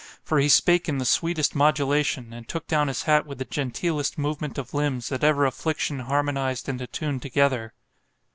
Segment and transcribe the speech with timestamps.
[0.23, 4.57] —For he spake in the sweetest modulation—and took down his hat with the genteelest movement
[4.57, 7.75] of limbs, that ever affliction harmonized and attuned together.